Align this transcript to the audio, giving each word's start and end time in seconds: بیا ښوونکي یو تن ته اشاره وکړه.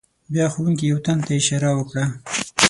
بیا 0.33 0.45
ښوونکي 0.53 0.83
یو 0.87 0.99
تن 1.05 1.17
ته 1.25 1.31
اشاره 1.39 1.69
وکړه. 1.75 2.05